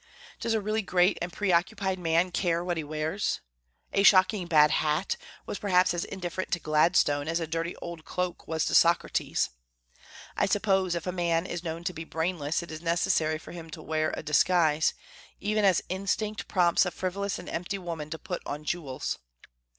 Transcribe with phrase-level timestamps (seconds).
[0.39, 3.39] Does a really great and preoccupied man care what he wears?
[3.93, 8.47] "A shocking bad hat" was perhaps as indifferent to Gladstone as a dirty old cloak
[8.47, 9.51] was to Socrates.
[10.35, 13.69] I suppose if a man is known to be brainless, it is necessary for him
[13.69, 14.95] to wear a disguise,
[15.39, 19.19] even as instinct prompts a frivolous and empty woman to put on jewels.